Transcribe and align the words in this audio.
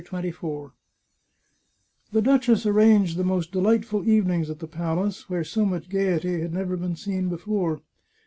CHAPTER 0.03 0.31
XXIV 0.31 0.71
The 2.11 2.21
duchess 2.23 2.65
arranged 2.65 3.17
the 3.17 3.23
most 3.23 3.51
delightful 3.51 4.03
evenings 4.09 4.49
at 4.49 4.57
the 4.57 4.65
palace, 4.67 5.29
where 5.29 5.43
so 5.43 5.63
much 5.63 5.89
gaiety 5.91 6.41
had 6.41 6.55
never 6.55 6.75
been 6.75 6.95
seen 6.95 7.29
before. 7.29 7.81